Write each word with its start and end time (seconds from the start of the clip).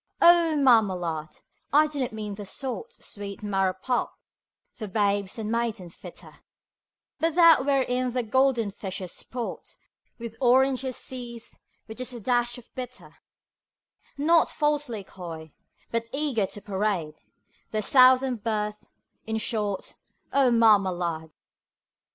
O 0.19 0.55
Marmalade! 0.55 1.41
I 1.71 1.85
do 1.85 1.99
not 1.99 2.11
mean 2.11 2.33
the 2.33 2.43
sort, 2.43 2.93
Sweet 3.03 3.43
marrow 3.43 3.73
pulp, 3.75 4.09
for 4.73 4.87
babes 4.87 5.37
and 5.37 5.51
maidens 5.51 5.93
fitter, 5.93 6.37
But 7.19 7.35
that 7.35 7.63
wherein 7.65 8.09
the 8.09 8.23
golden 8.23 8.71
fishes 8.71 9.11
sport 9.11 9.75
On 10.19 10.27
oranges 10.41 10.97
seas 10.97 11.59
(with 11.87 11.99
just 11.99 12.13
a 12.13 12.19
dash 12.19 12.57
of 12.57 12.73
bitter), 12.73 13.17
Not 14.17 14.49
falsely 14.49 15.03
coy, 15.03 15.51
but 15.91 16.05
eager 16.11 16.47
to 16.47 16.61
parade 16.63 17.13
Their 17.69 17.83
Southern 17.83 18.37
birth 18.37 18.87
in 19.27 19.37
short, 19.37 19.93
O 20.33 20.49
Marmalade! 20.49 21.29